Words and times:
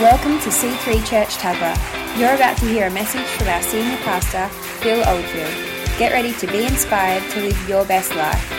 Welcome 0.00 0.40
to 0.40 0.48
C3 0.48 1.06
Church 1.06 1.36
Tuggerah. 1.36 2.18
You're 2.18 2.34
about 2.34 2.56
to 2.58 2.66
hear 2.66 2.86
a 2.86 2.90
message 2.90 3.26
from 3.36 3.48
our 3.48 3.60
senior 3.60 3.98
pastor, 3.98 4.48
Phil 4.80 5.06
Oldfield. 5.06 5.52
Get 5.98 6.12
ready 6.12 6.32
to 6.32 6.46
be 6.46 6.64
inspired 6.64 7.22
to 7.32 7.40
live 7.42 7.68
your 7.68 7.84
best 7.84 8.14
life. 8.16 8.58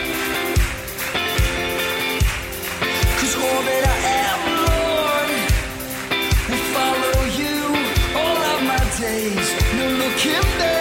Days. 9.01 9.75
No 9.75 10.72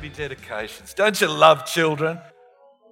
Baby 0.00 0.14
dedications. 0.14 0.94
Don't 0.94 1.20
you 1.20 1.28
love 1.28 1.66
children? 1.66 2.18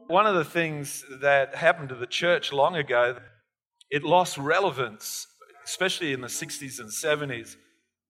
One 0.09 0.27
of 0.27 0.35
the 0.35 0.45
things 0.45 1.03
that 1.23 1.55
happened 1.55 1.89
to 1.89 1.95
the 1.95 2.07
church 2.07 2.53
long 2.53 2.77
ago, 2.77 3.17
it 3.89 4.03
lost 4.05 4.37
relevance, 4.37 5.27
especially 5.65 6.13
in 6.13 6.21
the 6.21 6.29
60s 6.29 6.79
and 6.79 6.91
70s 6.91 7.57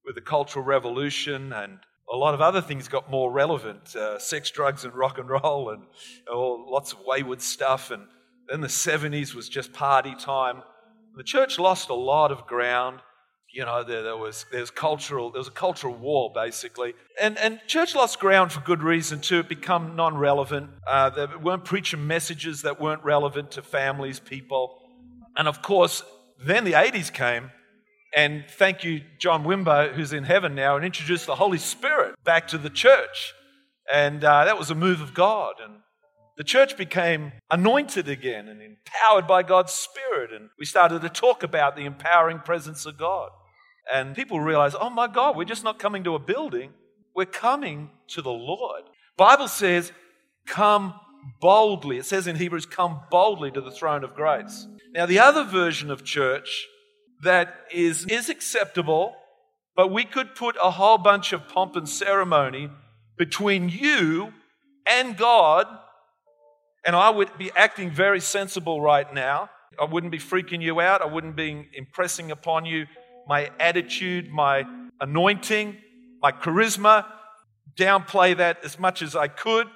with 0.05 0.17
the 0.17 0.21
Cultural 0.21 0.65
Revolution 0.65 1.53
and 1.53 1.79
a 2.13 2.17
lot 2.17 2.35
of 2.35 2.41
other 2.41 2.61
things 2.61 2.89
got 2.89 3.09
more 3.09 3.31
relevant 3.31 3.95
uh, 3.95 4.19
sex, 4.19 4.51
drugs, 4.51 4.85
and 4.85 4.93
rock 4.93 5.19
and 5.19 5.31
roll, 5.31 5.71
and 5.71 5.85
oh, 6.29 6.67
lots 6.69 6.93
of 6.93 6.99
wayward 7.07 7.41
stuff. 7.41 7.93
And 7.93 8.03
then 8.49 8.63
the 8.63 8.67
70s 8.67 9.33
was 9.33 9.49
just 9.49 9.73
party 9.73 10.17
time. 10.17 10.65
The 11.15 11.23
church 11.23 11.61
lost 11.61 11.89
a 11.89 11.95
lot 11.95 12.33
of 12.33 12.49
ground. 12.49 12.99
You 13.51 13.65
know, 13.65 13.83
there, 13.83 14.03
there 14.03 14.17
was 14.17 14.45
there's 14.53 14.71
cultural 14.71 15.31
there 15.31 15.39
was 15.41 15.49
a 15.49 15.53
cultural 15.53 15.95
war 15.95 16.31
basically, 16.35 16.95
and 17.21 17.39
and 17.39 17.61
church 17.67 17.95
lost 17.95 18.21
ground 18.21 18.53
for 18.53 18.61
good 18.61 18.83
reason 18.83 19.21
too. 19.21 19.41
It 19.41 19.49
become 19.49 19.97
non-relevant. 19.97 20.71
Uh, 20.87 21.11
they 21.11 21.27
weren't 21.37 21.65
preaching 21.65 22.07
messages 22.07 22.63
that 22.63 22.81
weren't 22.81 23.03
relevant 23.05 23.53
to 23.53 23.63
families, 23.63 24.21
people, 24.21 24.79
and 25.37 25.49
of 25.49 25.63
course, 25.63 26.03
then 26.45 26.65
the 26.65 26.73
80s 26.73 27.13
came, 27.13 27.51
and 28.15 28.45
thank 28.49 28.85
you, 28.85 29.03
John 29.19 29.45
Wimber, 29.45 29.93
who's 29.93 30.13
in 30.13 30.25
heaven 30.25 30.55
now, 30.55 30.77
and 30.77 30.85
introduced 30.85 31.27
the 31.27 31.37
Holy 31.37 31.59
Spirit 31.59 32.15
back 32.25 32.49
to 32.49 32.59
the 32.59 32.71
church. 32.71 33.35
And 33.93 34.25
uh, 34.25 34.45
that 34.45 34.59
was 34.59 34.71
a 34.71 34.75
move 34.75 35.01
of 35.01 35.15
God. 35.15 35.55
And 35.63 35.75
the 36.39 36.45
church 36.45 36.77
became 36.77 37.33
anointed 37.51 38.09
again 38.09 38.47
and 38.49 38.63
empowered 38.63 39.27
by 39.27 39.43
God's 39.43 39.73
Spirit. 39.73 40.33
And 40.33 40.51
we 40.57 40.65
started 40.65 41.03
to 41.03 41.09
talk 41.09 41.43
about 41.43 41.75
the 41.75 41.85
empowering 41.85 42.39
presence 42.39 42.87
of 42.87 42.97
God. 42.97 43.31
And 43.93 44.15
people 44.15 44.41
realized, 44.41 44.77
oh 44.81 44.89
my 44.89 45.09
God, 45.09 45.37
we're 45.37 45.45
just 45.45 45.65
not 45.65 45.81
coming 45.81 46.05
to 46.05 46.15
a 46.15 46.21
building, 46.21 46.71
we're 47.15 47.27
coming 47.27 47.91
to 48.09 48.23
the 48.23 48.31
Lord. 48.31 48.85
Bible 49.17 49.49
says, 49.49 49.91
come 50.47 50.95
boldly. 51.41 51.99
It 51.99 52.07
says 52.07 52.29
in 52.29 52.37
Hebrews, 52.37 52.67
come 52.67 53.01
boldly 53.11 53.51
to 53.51 53.61
the 53.61 53.73
throne 53.73 54.05
of 54.05 54.15
grace. 54.15 54.69
Now, 54.95 55.07
the 55.07 55.19
other 55.19 55.43
version 55.43 55.91
of 55.91 56.05
church 56.05 56.69
that 57.25 57.53
is, 57.73 58.07
is 58.07 58.29
acceptable, 58.29 59.17
but 59.75 59.91
we 59.91 60.05
could 60.05 60.37
put 60.37 60.57
a 60.63 60.71
whole 60.71 60.99
bunch 60.99 61.33
of 61.33 61.49
pomp 61.49 61.75
and 61.75 61.89
ceremony 61.89 62.71
between 63.17 63.69
you 63.69 64.33
and 64.87 65.17
God, 65.17 65.67
and 66.85 66.97
I 66.97 67.11
would 67.11 67.37
be 67.39 67.51
acting 67.55 67.91
very 67.91 68.21
sensible 68.21 68.81
right 68.81 69.13
now. 69.13 69.51
I 69.81 69.85
wouldn't 69.85 70.13
be 70.13 70.19
freaking 70.19 70.63
you 70.63 70.81
out. 70.81 71.03
I 71.03 71.07
wouldn't 71.07 71.37
be 71.37 71.69
impressing 71.75 72.31
upon 72.31 72.65
you 72.65 72.87
my 73.27 73.51
attitude, 73.61 74.31
my 74.31 74.65
anointing, 75.01 75.77
my 76.23 76.33
charisma, 76.33 77.05
downplay 77.77 78.37
that 78.37 78.65
as 78.65 78.79
much 78.79 79.03
as 79.03 79.15
I 79.15 79.29
could. 79.29 79.67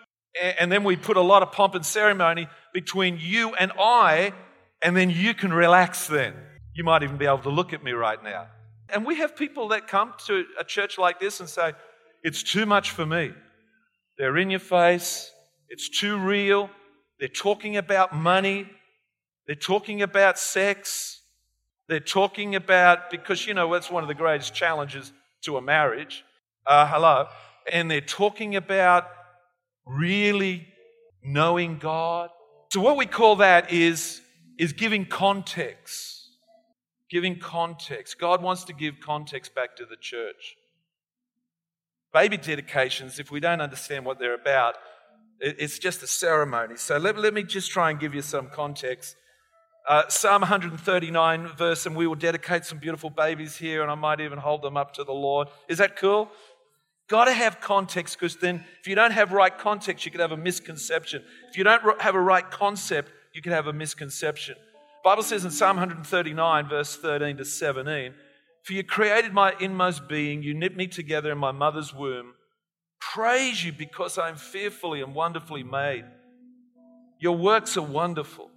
And 0.58 0.72
then 0.72 0.82
we 0.82 0.96
put 0.96 1.18
a 1.18 1.20
lot 1.20 1.42
of 1.42 1.52
pomp 1.52 1.74
and 1.74 1.84
ceremony 1.84 2.48
between 2.72 3.18
you 3.20 3.54
and 3.54 3.70
I, 3.78 4.32
and 4.82 4.96
then 4.96 5.10
you 5.10 5.34
can 5.34 5.52
relax 5.52 6.06
then. 6.06 6.34
You 6.74 6.84
might 6.84 7.02
even 7.02 7.18
be 7.18 7.26
able 7.26 7.38
to 7.40 7.50
look 7.50 7.74
at 7.74 7.84
me 7.84 7.92
right 7.92 8.22
now. 8.24 8.46
And 8.88 9.04
we 9.04 9.16
have 9.16 9.36
people 9.36 9.68
that 9.68 9.86
come 9.88 10.14
to 10.26 10.44
a 10.58 10.64
church 10.64 10.98
like 10.98 11.20
this 11.20 11.40
and 11.40 11.48
say, 11.48 11.72
It's 12.22 12.42
too 12.42 12.64
much 12.64 12.90
for 12.90 13.04
me. 13.04 13.32
They're 14.16 14.38
in 14.38 14.50
your 14.50 14.60
face, 14.60 15.30
it's 15.68 15.88
too 15.88 16.18
real. 16.18 16.70
They're 17.22 17.28
talking 17.28 17.76
about 17.76 18.12
money, 18.12 18.68
they're 19.46 19.54
talking 19.54 20.02
about 20.02 20.40
sex, 20.40 21.20
they're 21.86 22.00
talking 22.00 22.56
about, 22.56 23.12
because 23.12 23.46
you 23.46 23.54
know, 23.54 23.72
that's 23.72 23.92
one 23.92 24.02
of 24.02 24.08
the 24.08 24.14
greatest 24.14 24.52
challenges 24.52 25.12
to 25.42 25.56
a 25.56 25.62
marriage. 25.62 26.24
Uh, 26.66 26.84
hello. 26.84 27.28
And 27.72 27.88
they're 27.88 28.00
talking 28.00 28.56
about 28.56 29.06
really 29.86 30.66
knowing 31.22 31.78
God. 31.78 32.30
So, 32.72 32.80
what 32.80 32.96
we 32.96 33.06
call 33.06 33.36
that 33.36 33.72
is, 33.72 34.20
is 34.58 34.72
giving 34.72 35.06
context 35.06 36.22
giving 37.12 37.38
context. 37.38 38.18
God 38.18 38.42
wants 38.42 38.64
to 38.64 38.72
give 38.72 38.98
context 38.98 39.54
back 39.54 39.76
to 39.76 39.84
the 39.84 39.96
church. 39.96 40.56
Baby 42.10 42.38
dedications, 42.38 43.18
if 43.18 43.30
we 43.30 43.38
don't 43.38 43.60
understand 43.60 44.06
what 44.06 44.18
they're 44.18 44.34
about, 44.34 44.76
it's 45.42 45.78
just 45.78 46.02
a 46.02 46.06
ceremony. 46.06 46.76
So 46.76 46.98
let, 46.98 47.18
let 47.18 47.34
me 47.34 47.42
just 47.42 47.70
try 47.70 47.90
and 47.90 47.98
give 47.98 48.14
you 48.14 48.22
some 48.22 48.48
context. 48.48 49.16
Uh, 49.88 50.04
Psalm 50.08 50.42
139 50.42 51.48
verse, 51.58 51.86
and 51.86 51.96
we 51.96 52.06
will 52.06 52.14
dedicate 52.14 52.64
some 52.64 52.78
beautiful 52.78 53.10
babies 53.10 53.56
here, 53.56 53.82
and 53.82 53.90
I 53.90 53.96
might 53.96 54.20
even 54.20 54.38
hold 54.38 54.62
them 54.62 54.76
up 54.76 54.94
to 54.94 55.04
the 55.04 55.12
Lord. 55.12 55.48
Is 55.68 55.78
that 55.78 55.96
cool? 55.96 56.30
Got 57.08 57.24
to 57.24 57.32
have 57.32 57.60
context 57.60 58.16
because 58.16 58.36
then, 58.36 58.64
if 58.80 58.86
you 58.86 58.94
don't 58.94 59.10
have 59.10 59.32
right 59.32 59.56
context, 59.56 60.06
you 60.06 60.12
could 60.12 60.20
have 60.20 60.30
a 60.30 60.36
misconception. 60.36 61.24
If 61.50 61.58
you 61.58 61.64
don't 61.64 62.00
have 62.00 62.14
a 62.14 62.20
right 62.20 62.48
concept, 62.48 63.10
you 63.34 63.42
can 63.42 63.52
have 63.52 63.66
a 63.66 63.72
misconception. 63.72 64.54
Bible 65.02 65.24
says 65.24 65.44
in 65.44 65.50
Psalm 65.50 65.76
139, 65.78 66.68
verse 66.68 66.96
13 66.96 67.38
to 67.38 67.44
17, 67.44 68.14
For 68.62 68.72
you 68.72 68.84
created 68.84 69.32
my 69.32 69.54
inmost 69.58 70.08
being, 70.08 70.44
you 70.44 70.54
knit 70.54 70.76
me 70.76 70.86
together 70.86 71.32
in 71.32 71.38
my 71.38 71.50
mother's 71.50 71.92
womb. 71.92 72.34
Praise 73.12 73.62
you 73.62 73.72
because 73.72 74.16
I 74.16 74.30
am 74.30 74.36
fearfully 74.36 75.02
and 75.02 75.14
wonderfully 75.14 75.62
made. 75.62 76.04
Your 77.18 77.36
works 77.36 77.76
are 77.76 77.82
wonderful. 77.82 78.50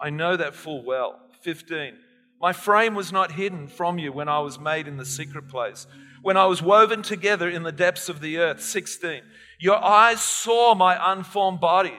I 0.00 0.10
know 0.10 0.36
that 0.36 0.56
full 0.56 0.84
well. 0.84 1.20
15. 1.42 1.94
My 2.40 2.52
frame 2.52 2.96
was 2.96 3.12
not 3.12 3.30
hidden 3.30 3.68
from 3.68 4.00
you 4.00 4.12
when 4.12 4.28
I 4.28 4.40
was 4.40 4.58
made 4.58 4.88
in 4.88 4.96
the 4.96 5.04
secret 5.04 5.48
place, 5.48 5.86
when 6.22 6.36
I 6.36 6.46
was 6.46 6.60
woven 6.60 7.02
together 7.02 7.48
in 7.48 7.62
the 7.62 7.70
depths 7.70 8.08
of 8.08 8.20
the 8.20 8.38
earth. 8.38 8.60
16. 8.60 9.22
Your 9.60 9.82
eyes 9.82 10.20
saw 10.20 10.74
my 10.74 11.12
unformed 11.12 11.60
body. 11.60 11.96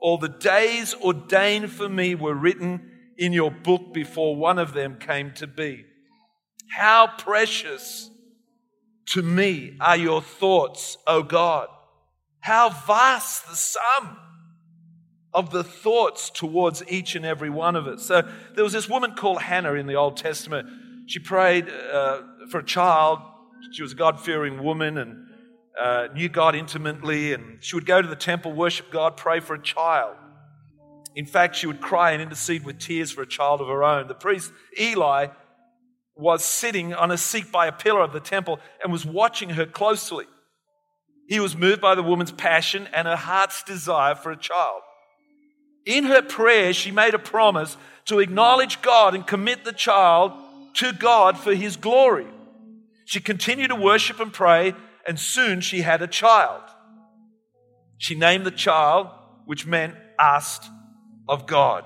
All 0.00 0.18
the 0.18 0.28
days 0.28 0.94
ordained 0.94 1.72
for 1.72 1.88
me 1.88 2.14
were 2.14 2.34
written 2.34 2.92
in 3.18 3.32
your 3.32 3.50
book 3.50 3.92
before 3.92 4.36
one 4.36 4.60
of 4.60 4.72
them 4.72 4.98
came 5.00 5.32
to 5.32 5.48
be. 5.48 5.84
How 6.70 7.08
precious 7.18 8.08
to 9.06 9.22
me 9.22 9.76
are 9.80 9.96
your 9.96 10.22
thoughts, 10.22 10.98
O 11.06 11.22
God. 11.22 11.68
How 12.40 12.70
vast 12.70 13.48
the 13.48 13.56
sum 13.56 14.18
of 15.34 15.50
the 15.50 15.64
thoughts 15.64 16.30
towards 16.30 16.82
each 16.88 17.16
and 17.16 17.26
every 17.26 17.50
one 17.50 17.74
of 17.74 17.88
us. 17.88 18.06
So 18.06 18.22
there 18.54 18.62
was 18.62 18.72
this 18.72 18.88
woman 18.88 19.14
called 19.14 19.42
Hannah 19.42 19.74
in 19.74 19.86
the 19.86 19.96
Old 19.96 20.16
Testament. 20.16 20.68
She 21.06 21.18
prayed 21.18 21.68
uh, 21.68 22.22
for 22.50 22.60
a 22.60 22.64
child. 22.64 23.18
She 23.72 23.82
was 23.82 23.92
a 23.92 23.96
God 23.96 24.20
fearing 24.20 24.62
woman 24.62 24.96
and 24.96 25.26
uh, 25.78 26.08
knew 26.14 26.28
God 26.28 26.54
intimately. 26.54 27.32
And 27.32 27.62
she 27.62 27.74
would 27.74 27.84
go 27.84 28.00
to 28.00 28.06
the 28.06 28.14
temple, 28.16 28.52
worship 28.52 28.92
God, 28.92 29.16
pray 29.16 29.40
for 29.40 29.54
a 29.54 29.62
child. 29.62 30.16
In 31.16 31.26
fact, 31.26 31.56
she 31.56 31.66
would 31.66 31.80
cry 31.80 32.12
and 32.12 32.22
intercede 32.22 32.64
with 32.64 32.78
tears 32.78 33.10
for 33.10 33.22
a 33.22 33.26
child 33.26 33.60
of 33.60 33.66
her 33.66 33.82
own. 33.82 34.06
The 34.06 34.14
priest, 34.14 34.52
Eli, 34.78 35.28
was 36.16 36.44
sitting 36.44 36.94
on 36.94 37.10
a 37.10 37.18
seat 37.18 37.50
by 37.50 37.66
a 37.66 37.72
pillar 37.72 38.00
of 38.00 38.12
the 38.12 38.20
temple 38.20 38.60
and 38.82 38.92
was 38.92 39.04
watching 39.04 39.50
her 39.50 39.66
closely. 39.66 40.26
He 41.28 41.40
was 41.40 41.56
moved 41.56 41.80
by 41.80 41.94
the 41.94 42.02
woman's 42.02 42.32
passion 42.32 42.88
and 42.92 43.08
her 43.08 43.16
heart's 43.16 43.62
desire 43.62 44.14
for 44.14 44.30
a 44.30 44.36
child. 44.36 44.82
In 45.86 46.04
her 46.04 46.22
prayer, 46.22 46.72
she 46.72 46.90
made 46.90 47.14
a 47.14 47.18
promise 47.18 47.76
to 48.06 48.20
acknowledge 48.20 48.82
God 48.82 49.14
and 49.14 49.26
commit 49.26 49.64
the 49.64 49.72
child 49.72 50.32
to 50.74 50.92
God 50.92 51.38
for 51.38 51.54
his 51.54 51.76
glory. 51.76 52.26
She 53.06 53.20
continued 53.20 53.68
to 53.68 53.74
worship 53.74 54.20
and 54.20 54.32
pray, 54.32 54.74
and 55.06 55.18
soon 55.18 55.60
she 55.60 55.82
had 55.82 56.02
a 56.02 56.06
child. 56.06 56.62
She 57.98 58.14
named 58.14 58.46
the 58.46 58.50
child, 58.50 59.08
which 59.46 59.66
meant 59.66 59.94
asked 60.18 60.64
of 61.28 61.46
God. 61.46 61.84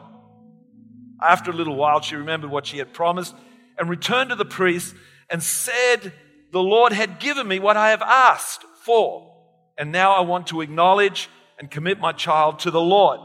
After 1.21 1.51
a 1.51 1.55
little 1.55 1.77
while, 1.77 2.01
she 2.01 2.17
remembered 2.17 2.51
what 2.51 2.67
she 2.67 2.79
had 2.79 2.93
promised 2.93 3.35
and 3.79 3.89
returned 3.89 4.31
to 4.31 4.37
the 4.37 4.45
priest 4.45 4.95
and 5.31 5.43
said, 5.43 6.13
The 6.53 6.63
Lord 6.63 6.93
had 6.93 7.21
given 7.21 7.47
me 7.47 7.59
what 7.59 7.77
I 7.77 7.91
have 7.91 8.03
asked 8.03 8.65
for, 8.85 9.35
and 9.77 9.93
now 9.93 10.13
I 10.13 10.21
want 10.21 10.47
to 10.49 10.61
acknowledge 10.61 11.29
and 11.59 11.71
commit 11.71 11.99
my 11.99 12.13
child 12.13 12.59
to 12.61 12.71
the 12.71 12.81
Lord. 12.81 13.21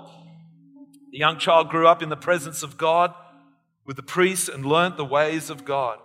The 1.12 1.18
young 1.20 1.38
child 1.38 1.70
grew 1.70 1.88
up 1.88 2.02
in 2.02 2.10
the 2.10 2.16
presence 2.16 2.64
of 2.64 2.78
God 2.78 3.14
with 3.86 3.96
the 3.96 4.04
priest 4.04 4.50
and 4.50 4.66
learnt 4.66 4.98
the 4.98 5.06
ways 5.06 5.50
of 5.50 5.66
God. 5.66 6.00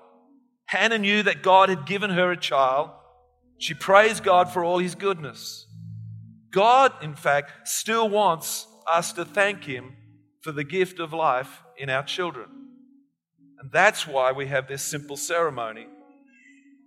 Hannah 0.67 0.99
knew 0.99 1.23
that 1.23 1.43
God 1.43 1.69
had 1.69 1.87
given 1.87 2.11
her 2.11 2.31
a 2.31 2.37
child. 2.37 2.91
She 3.59 3.75
praised 3.75 4.23
God 4.23 4.51
for 4.51 4.63
all 4.65 4.79
his 4.79 4.95
goodness. 4.95 5.67
God, 6.51 6.93
in 7.03 7.15
fact, 7.15 7.69
still 7.69 8.09
wants 8.09 8.67
us 8.87 9.13
to 9.15 9.25
thank 9.25 9.65
Him 9.65 9.97
for 10.41 10.53
the 10.53 10.65
gift 10.65 10.99
of 10.99 11.13
life 11.13 11.63
in 11.77 11.91
our 11.91 12.03
children. 12.03 12.47
And 13.61 13.71
that's 13.73 14.07
why 14.07 14.33
we 14.33 14.47
have 14.47 14.69
this 14.69 14.83
simple 14.83 15.17
ceremony 15.17 15.87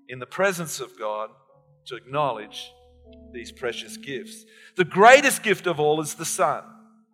in 0.08 0.20
the 0.20 0.26
presence 0.26 0.80
of 0.80 0.98
God 0.98 1.30
to 1.88 1.96
acknowledge 1.96 2.72
these 3.34 3.52
precious 3.52 3.98
gifts. 3.98 4.46
The 4.78 4.86
greatest 4.86 5.44
gift 5.44 5.68
of 5.68 5.80
all 5.80 6.02
is 6.02 6.16
the 6.16 6.26
Son, 6.26 6.64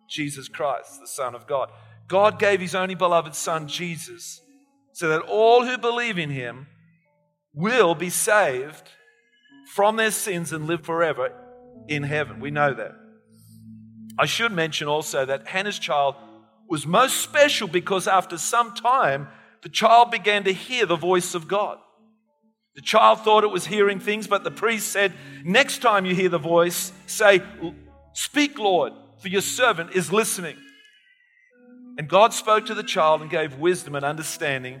Jesus 0.08 0.48
Christ, 0.48 1.00
the 1.00 1.06
Son 1.06 1.34
of 1.34 1.46
God. 1.46 1.70
God 2.06 2.38
gave 2.38 2.60
His 2.60 2.74
only 2.74 2.94
beloved 2.94 3.34
Son, 3.34 3.68
Jesus, 3.68 4.40
so 4.92 5.08
that 5.08 5.22
all 5.22 5.64
who 5.64 5.78
believe 5.78 6.18
in 6.18 6.30
Him 6.30 6.66
will 7.52 7.94
be 7.94 8.10
saved 8.10 8.88
from 9.74 9.96
their 9.96 10.10
sins 10.10 10.52
and 10.52 10.66
live 10.66 10.84
forever 10.84 11.32
in 11.88 12.02
heaven. 12.02 12.40
We 12.40 12.50
know 12.50 12.74
that. 12.74 12.92
I 14.18 14.26
should 14.26 14.52
mention 14.52 14.88
also 14.88 15.24
that 15.24 15.46
Hannah's 15.46 15.78
child 15.78 16.16
was 16.68 16.86
most 16.86 17.18
special 17.18 17.68
because 17.68 18.08
after 18.08 18.36
some 18.36 18.74
time, 18.74 19.28
the 19.62 19.68
child 19.68 20.10
began 20.10 20.44
to 20.44 20.52
hear 20.52 20.86
the 20.86 20.96
voice 20.96 21.34
of 21.34 21.48
God. 21.48 21.78
The 22.74 22.82
child 22.82 23.20
thought 23.20 23.42
it 23.42 23.50
was 23.50 23.66
hearing 23.66 23.98
things, 23.98 24.28
but 24.28 24.44
the 24.44 24.50
priest 24.50 24.92
said, 24.92 25.12
Next 25.44 25.82
time 25.82 26.06
you 26.06 26.14
hear 26.14 26.28
the 26.28 26.38
voice, 26.38 26.92
say, 27.06 27.42
Speak, 28.12 28.58
Lord, 28.58 28.92
for 29.20 29.28
your 29.28 29.40
servant 29.40 29.92
is 29.94 30.12
listening. 30.12 30.56
And 31.98 32.08
God 32.08 32.32
spoke 32.32 32.66
to 32.66 32.74
the 32.74 32.84
child 32.84 33.20
and 33.20 33.30
gave 33.30 33.58
wisdom 33.58 33.96
and 33.96 34.04
understanding 34.04 34.80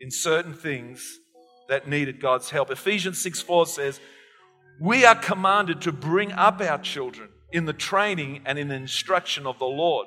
in 0.00 0.10
certain 0.10 0.54
things 0.54 1.18
that 1.68 1.86
needed 1.86 2.20
God's 2.20 2.48
help. 2.48 2.70
Ephesians 2.70 3.20
6 3.20 3.42
4 3.42 3.66
says, 3.66 4.00
We 4.80 5.04
are 5.04 5.14
commanded 5.14 5.82
to 5.82 5.92
bring 5.92 6.32
up 6.32 6.60
our 6.62 6.78
children 6.78 7.28
in 7.52 7.66
the 7.66 7.72
training 7.72 8.40
and 8.46 8.58
in 8.58 8.68
the 8.68 8.74
instruction 8.74 9.46
of 9.46 9.58
the 9.58 9.66
Lord. 9.66 10.06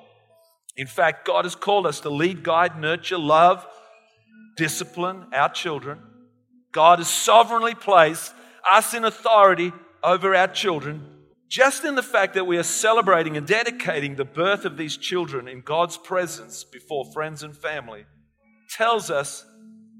In 0.76 0.88
fact, 0.88 1.28
God 1.28 1.46
has 1.46 1.56
called 1.56 1.86
us 1.86 2.00
to 2.02 2.10
lead, 2.10 2.44
guide, 2.44 2.80
nurture, 2.80 3.18
love, 3.18 3.66
discipline 4.60 5.26
our 5.34 5.48
children. 5.48 5.98
God 6.74 7.00
has 7.00 7.10
sovereignly 7.10 7.74
placed 7.74 8.34
us 8.70 8.94
in 8.94 9.06
authority 9.06 9.72
over 10.04 10.36
our 10.36 10.50
children. 10.50 11.08
Just 11.48 11.86
in 11.86 11.96
the 11.96 12.04
fact 12.04 12.34
that 12.34 12.46
we 12.46 12.58
are 12.58 12.64
celebrating 12.64 13.38
and 13.38 13.48
dedicating 13.48 14.16
the 14.16 14.26
birth 14.26 14.66
of 14.66 14.76
these 14.76 14.98
children 14.98 15.48
in 15.48 15.62
God's 15.62 15.98
presence 15.98 16.66
before 16.66 17.12
friends 17.14 17.42
and 17.42 17.56
family 17.56 18.04
tells 18.70 19.10
us, 19.10 19.46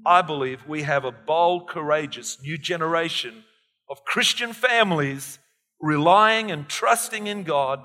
I 0.04 0.20
believe, 0.20 0.60
we 0.68 0.82
have 0.82 1.06
a 1.06 1.10
bold, 1.12 1.66
courageous 1.66 2.38
new 2.42 2.58
generation 2.58 3.42
of 3.88 4.04
Christian 4.04 4.52
families 4.52 5.38
relying 5.80 6.50
and 6.50 6.68
trusting 6.68 7.26
in 7.26 7.44
God 7.44 7.80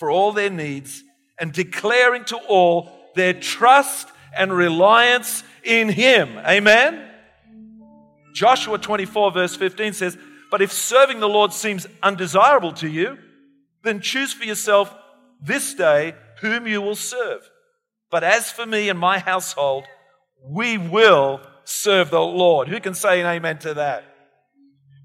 for 0.00 0.10
all 0.10 0.32
their 0.32 0.50
needs 0.50 1.00
and 1.38 1.52
declaring 1.52 2.24
to 2.24 2.36
all 2.48 2.90
their 3.14 3.34
trust 3.34 4.08
and 4.36 4.52
reliance 4.52 5.42
in 5.64 5.88
Him. 5.88 6.38
Amen? 6.38 7.08
Joshua 8.34 8.78
24, 8.78 9.32
verse 9.32 9.56
15 9.56 9.92
says, 9.92 10.18
But 10.50 10.62
if 10.62 10.72
serving 10.72 11.20
the 11.20 11.28
Lord 11.28 11.52
seems 11.52 11.86
undesirable 12.02 12.72
to 12.74 12.88
you, 12.88 13.18
then 13.82 14.00
choose 14.00 14.32
for 14.32 14.44
yourself 14.44 14.94
this 15.40 15.74
day 15.74 16.14
whom 16.40 16.66
you 16.66 16.80
will 16.80 16.96
serve. 16.96 17.48
But 18.10 18.24
as 18.24 18.50
for 18.50 18.66
me 18.66 18.88
and 18.88 18.98
my 18.98 19.18
household, 19.18 19.84
we 20.44 20.78
will 20.78 21.40
serve 21.64 22.10
the 22.10 22.20
Lord. 22.20 22.68
Who 22.68 22.80
can 22.80 22.94
say 22.94 23.20
an 23.20 23.26
amen 23.26 23.58
to 23.60 23.74
that? 23.74 24.04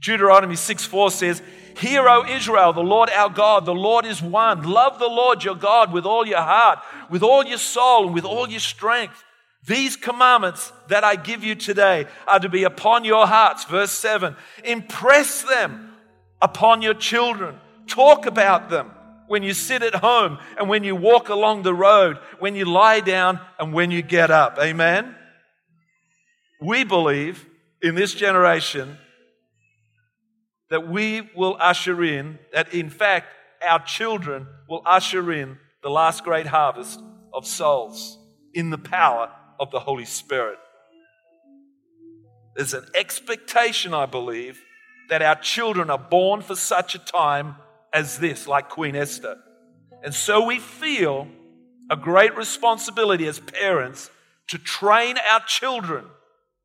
Deuteronomy 0.02 0.56
6 0.56 0.86
4 0.86 1.12
says, 1.12 1.42
Hear, 1.78 2.08
O 2.08 2.26
Israel, 2.26 2.74
the 2.74 2.82
Lord 2.82 3.10
our 3.10 3.30
God, 3.30 3.66
the 3.66 3.74
Lord 3.74 4.06
is 4.06 4.22
one. 4.22 4.64
Love 4.64 5.00
the 5.00 5.08
Lord 5.08 5.44
your 5.44 5.56
God 5.56 5.92
with 5.92 6.06
all 6.06 6.26
your 6.26 6.42
heart, 6.42 6.80
with 7.10 7.24
all 7.24 7.46
your 7.46 7.58
soul, 7.58 8.06
and 8.06 8.14
with 8.14 8.26
all 8.26 8.50
your 8.50 8.60
strength. 8.60 9.24
These 9.66 9.96
commandments 9.96 10.74
that 10.90 11.04
I 11.04 11.16
give 11.16 11.44
you 11.44 11.56
today 11.56 12.08
are 12.28 12.40
to 12.40 12.50
be 12.50 12.64
upon 12.64 13.06
your 13.06 13.26
hearts. 13.26 13.64
Verse 13.66 13.92
7 13.92 14.36
Impress 14.64 15.44
them 15.44 15.94
upon 16.42 16.82
your 16.82 16.94
children. 16.94 17.60
Talk 17.88 18.26
about 18.26 18.70
them 18.70 18.92
when 19.28 19.42
you 19.42 19.54
sit 19.54 19.82
at 19.82 19.96
home 19.96 20.38
and 20.58 20.68
when 20.68 20.84
you 20.84 20.96
walk 20.96 21.30
along 21.30 21.64
the 21.64 21.74
road, 21.74 22.18
when 22.40 22.56
you 22.56 22.66
lie 22.66 23.00
down 23.00 23.40
and 23.58 23.74
when 23.74 23.90
you 23.90 24.02
get 24.02 24.32
up. 24.32 24.58
Amen? 24.60 25.16
We 26.62 26.84
believe 26.84 27.46
in 27.82 27.96
this 27.96 28.14
generation 28.14 28.98
that 30.74 30.90
we 30.90 31.22
will 31.36 31.56
usher 31.60 32.04
in, 32.04 32.40
that 32.52 32.74
in 32.74 32.90
fact, 32.90 33.28
our 33.64 33.78
children 33.86 34.48
will 34.68 34.82
usher 34.88 35.32
in 35.32 35.56
the 35.84 35.90
last 35.90 36.24
great 36.24 36.48
harvest 36.48 37.00
of 37.32 37.46
souls 37.46 38.18
in 38.56 38.72
the 38.72 38.78
power 38.80 39.32
of 39.60 39.70
the 39.70 39.80
Holy 39.80 40.06
Spirit. 40.06 40.58
There's 42.56 42.74
an 42.74 42.88
expectation, 42.96 43.94
I 43.94 44.08
believe, 44.08 44.60
that 45.10 45.22
our 45.22 45.36
children 45.36 45.92
are 45.92 46.00
born 46.00 46.42
for 46.42 46.56
such 46.56 46.96
a 46.96 47.00
time 47.00 47.56
as 47.94 48.18
this, 48.18 48.48
like 48.48 48.70
Queen 48.70 48.96
Esther. 48.96 49.38
And 50.04 50.12
so 50.12 50.44
we 50.44 50.58
feel 50.58 51.28
a 51.92 51.96
great 51.96 52.36
responsibility 52.36 53.28
as 53.28 53.40
parents 53.40 54.10
to 54.48 54.58
train 54.58 55.18
our 55.32 55.42
children. 55.42 56.06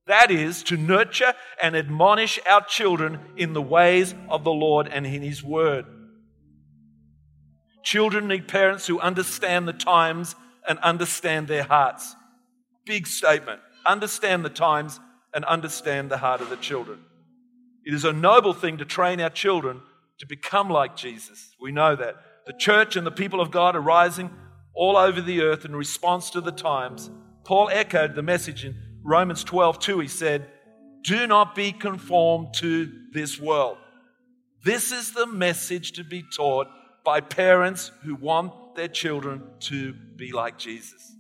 That 0.09 0.31
is, 0.31 0.63
to 0.65 0.77
nurture 0.77 1.35
and 1.63 1.77
admonish 1.77 2.41
our 2.51 2.65
children 2.65 3.21
in 3.37 3.53
the 3.53 3.63
ways 3.63 4.15
of 4.29 4.43
the 4.43 4.51
Lord 4.51 4.89
and 4.89 5.07
in 5.07 5.23
His 5.23 5.45
Word. 5.45 5.85
Children 7.85 8.27
need 8.27 8.49
parents 8.49 8.87
who 8.87 8.99
understand 9.01 9.69
the 9.69 9.73
times 9.73 10.35
and 10.67 10.79
understand 10.81 11.47
their 11.47 11.63
hearts. 11.63 12.17
Big 12.87 13.07
statement. 13.07 13.61
Understand 13.87 14.45
the 14.45 14.51
times 14.51 14.99
and 15.35 15.45
understand 15.45 16.11
the 16.11 16.19
heart 16.19 16.41
of 16.41 16.49
the 16.49 16.57
children. 16.57 17.01
It 17.85 17.93
is 17.93 18.05
a 18.05 18.13
noble 18.13 18.55
thing 18.55 18.79
to 18.79 18.87
train 18.87 19.21
our 19.21 19.31
children 19.31 19.83
to 20.19 20.27
become 20.27 20.71
like 20.71 20.97
Jesus. 20.97 21.55
We 21.61 21.71
know 21.71 21.95
that. 21.97 22.17
The 22.47 22.55
church 22.55 22.97
and 22.97 23.07
the 23.07 23.11
people 23.11 23.43
of 23.43 23.51
God 23.51 23.77
are 23.77 23.81
rising 23.81 24.31
all 24.75 24.97
over 24.97 25.21
the 25.21 25.43
earth 25.43 25.67
in 25.67 25.77
response 25.77 26.31
to 26.31 26.41
the 26.41 26.53
times. 26.53 27.11
Paul 27.45 27.69
echoed 27.71 28.15
the 28.15 28.23
message 28.23 28.65
in 28.65 28.75
Romans 29.09 29.43
12 29.43 29.79
2. 29.79 30.01
He 30.01 30.09
said, 30.09 30.51
Do 31.03 31.27
not 31.27 31.55
be 31.55 31.73
conformed 31.73 32.55
to 32.55 32.93
this 33.13 33.41
world. 33.41 33.79
This 34.63 34.93
is 34.93 35.13
the 35.13 35.27
message 35.27 35.93
to 35.93 36.05
be 36.05 36.23
taught 36.37 36.67
by 37.05 37.21
parents 37.21 37.91
who 38.05 38.15
want 38.15 38.75
their 38.75 38.89
children 38.89 39.43
to 39.61 39.95
be 40.17 40.33
like 40.33 40.59
Jesus. 40.59 41.17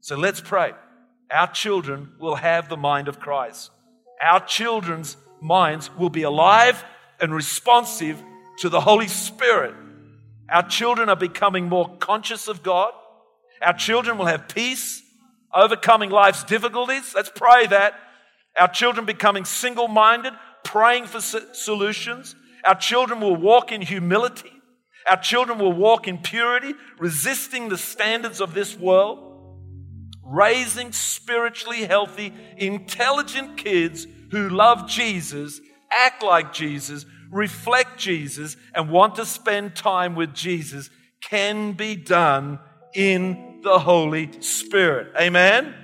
So 0.00 0.16
let's 0.16 0.40
pray 0.40 0.72
our 1.30 1.48
children 1.48 2.12
will 2.18 2.36
have 2.36 2.68
the 2.68 2.76
mind 2.76 3.08
of 3.08 3.20
Christ. 3.20 3.70
Our 4.22 4.40
children's 4.40 5.16
minds 5.42 5.94
will 5.96 6.08
be 6.08 6.22
alive 6.22 6.84
and 7.20 7.34
responsive 7.34 8.22
to 8.60 8.68
the 8.68 8.80
Holy 8.80 9.08
Spirit. 9.08 9.74
Our 10.48 10.66
children 10.68 11.08
are 11.08 11.16
becoming 11.16 11.68
more 11.68 11.96
conscious 11.98 12.48
of 12.48 12.62
God. 12.62 12.92
Our 13.60 13.74
children 13.74 14.16
will 14.16 14.26
have 14.26 14.48
peace, 14.48 15.02
overcoming 15.56 16.10
life's 16.10 16.44
difficulties. 16.44 17.12
Let's 17.14 17.30
pray 17.34 17.66
that. 17.68 17.94
Our 18.58 18.68
children 18.68 19.04
becoming 19.04 19.44
single 19.44 19.88
minded, 19.88 20.32
praying 20.64 21.06
for 21.06 21.20
solutions. 21.20 22.34
Our 22.64 22.74
children 22.74 23.20
will 23.20 23.36
walk 23.36 23.72
in 23.72 23.82
humility. 23.82 24.52
Our 25.10 25.18
children 25.18 25.58
will 25.58 25.72
walk 25.72 26.08
in 26.08 26.18
purity, 26.18 26.74
resisting 26.98 27.68
the 27.68 27.78
standards 27.78 28.40
of 28.40 28.54
this 28.54 28.76
world 28.76 29.26
raising 30.26 30.92
spiritually 30.92 31.84
healthy, 31.84 32.32
intelligent 32.56 33.56
kids 33.56 34.06
who 34.32 34.48
love 34.48 34.88
Jesus, 34.88 35.60
act 35.90 36.22
like 36.22 36.52
Jesus, 36.52 37.06
reflect 37.30 37.96
Jesus, 37.98 38.56
and 38.74 38.90
want 38.90 39.14
to 39.16 39.24
spend 39.24 39.76
time 39.76 40.14
with 40.14 40.34
Jesus 40.34 40.90
can 41.20 41.72
be 41.72 41.96
done 41.96 42.58
in 42.94 43.55
the 43.66 43.80
Holy 43.80 44.30
Spirit. 44.42 45.12
Amen? 45.20 45.74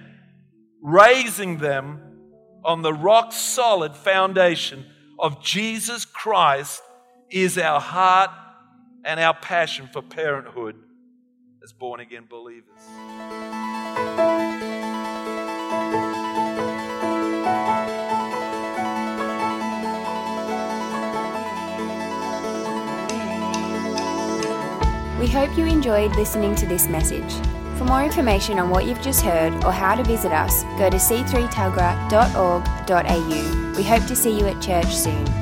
Raising 0.80 1.58
them 1.58 2.00
on 2.64 2.82
the 2.82 2.92
rock 2.92 3.32
solid 3.32 3.96
foundation 3.96 4.86
of 5.18 5.42
Jesus 5.42 6.04
Christ 6.04 6.80
is 7.28 7.58
our 7.58 7.80
heart 7.80 8.30
and 9.04 9.18
our 9.18 9.34
passion 9.34 9.88
for 9.92 10.00
parenthood 10.00 10.76
as 11.64 11.72
born 11.72 11.98
again 11.98 12.26
believers. 12.30 12.78
We 25.18 25.26
hope 25.26 25.58
you 25.58 25.66
enjoyed 25.66 26.14
listening 26.14 26.54
to 26.56 26.66
this 26.66 26.86
message. 26.86 27.62
For 27.82 27.88
more 27.88 28.04
information 28.04 28.60
on 28.60 28.70
what 28.70 28.86
you've 28.86 29.02
just 29.02 29.22
heard 29.22 29.52
or 29.64 29.72
how 29.72 29.96
to 29.96 30.04
visit 30.04 30.30
us, 30.30 30.62
go 30.78 30.88
to 30.88 30.98
c3tuggerah.org.au. 30.98 33.74
We 33.76 33.82
hope 33.82 34.06
to 34.06 34.14
see 34.14 34.38
you 34.38 34.46
at 34.46 34.62
church 34.62 34.94
soon. 34.94 35.41